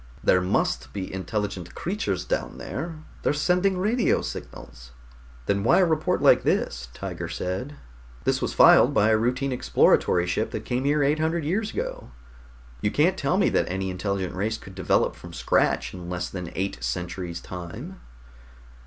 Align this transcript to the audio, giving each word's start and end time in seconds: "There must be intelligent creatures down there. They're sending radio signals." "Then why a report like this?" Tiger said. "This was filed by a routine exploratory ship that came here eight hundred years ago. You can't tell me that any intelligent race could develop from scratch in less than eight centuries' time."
"There 0.23 0.41
must 0.41 0.93
be 0.93 1.13
intelligent 1.13 1.75
creatures 1.75 2.25
down 2.25 2.57
there. 2.57 3.03
They're 3.21 3.33
sending 3.33 3.77
radio 3.77 4.23
signals." 4.23 4.93
"Then 5.45 5.63
why 5.63 5.77
a 5.77 5.85
report 5.85 6.23
like 6.23 6.41
this?" 6.41 6.87
Tiger 6.95 7.27
said. 7.29 7.75
"This 8.23 8.41
was 8.41 8.51
filed 8.55 8.95
by 8.95 9.09
a 9.09 9.17
routine 9.19 9.51
exploratory 9.51 10.25
ship 10.25 10.49
that 10.53 10.65
came 10.65 10.85
here 10.85 11.03
eight 11.03 11.19
hundred 11.19 11.43
years 11.45 11.69
ago. 11.71 12.09
You 12.81 12.89
can't 12.89 13.15
tell 13.15 13.37
me 13.37 13.49
that 13.49 13.69
any 13.69 13.91
intelligent 13.91 14.33
race 14.33 14.57
could 14.57 14.73
develop 14.73 15.15
from 15.15 15.33
scratch 15.33 15.93
in 15.93 16.09
less 16.09 16.31
than 16.31 16.51
eight 16.55 16.83
centuries' 16.83 17.39
time." 17.39 18.01